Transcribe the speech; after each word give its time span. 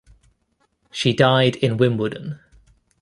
She 0.89 1.13
died 1.13 1.57
in 1.57 1.77
Wimbledon. 1.77 2.39